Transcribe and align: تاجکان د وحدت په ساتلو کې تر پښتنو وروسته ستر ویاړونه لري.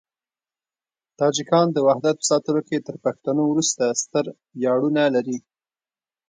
تاجکان 1.19 1.67
د 1.73 1.77
وحدت 1.87 2.15
په 2.19 2.25
ساتلو 2.31 2.61
کې 2.67 2.85
تر 2.87 2.95
پښتنو 3.05 3.41
وروسته 3.51 3.83
ستر 4.03 4.25
ویاړونه 4.59 5.03
لري. 5.15 5.37